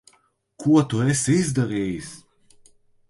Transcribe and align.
Ko 0.63 0.81
tu 0.93 1.03
esi 1.11 1.35
izdarījis? 1.43 2.11